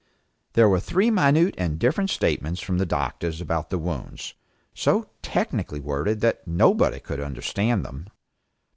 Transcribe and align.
There 0.53 0.67
were 0.67 0.79
three 0.79 1.11
minute 1.11 1.53
and 1.59 1.77
different 1.77 2.09
statements 2.09 2.59
from 2.59 2.79
the 2.79 2.87
doctors 2.87 3.39
about 3.39 3.69
the 3.69 3.77
wounds, 3.77 4.33
so 4.73 5.11
technically 5.21 5.79
worded 5.79 6.21
that 6.21 6.47
nobody 6.47 6.99
could 6.99 7.19
understand 7.19 7.85
them. 7.85 8.07